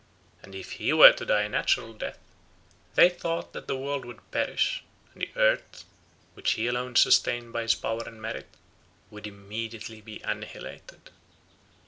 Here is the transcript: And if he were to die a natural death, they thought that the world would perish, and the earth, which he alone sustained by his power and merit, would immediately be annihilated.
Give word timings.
And 0.41 0.55
if 0.55 0.71
he 0.71 0.91
were 0.93 1.11
to 1.11 1.25
die 1.27 1.43
a 1.43 1.49
natural 1.49 1.93
death, 1.93 2.17
they 2.95 3.07
thought 3.07 3.53
that 3.53 3.67
the 3.67 3.77
world 3.77 4.03
would 4.03 4.31
perish, 4.31 4.83
and 5.13 5.21
the 5.21 5.29
earth, 5.35 5.85
which 6.33 6.53
he 6.53 6.65
alone 6.65 6.95
sustained 6.95 7.53
by 7.53 7.61
his 7.61 7.75
power 7.75 8.01
and 8.07 8.19
merit, 8.19 8.47
would 9.11 9.27
immediately 9.27 10.01
be 10.01 10.19
annihilated. 10.23 11.11